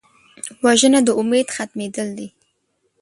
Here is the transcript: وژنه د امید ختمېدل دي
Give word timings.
وژنه 0.63 0.99
د 1.07 1.09
امید 1.19 1.47
ختمېدل 1.55 2.07
دي 2.17 2.27